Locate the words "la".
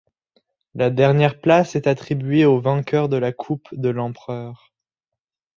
0.73-0.89, 3.17-3.31